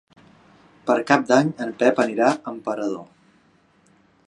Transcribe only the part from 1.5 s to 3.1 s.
en Pep anirà a Emperador.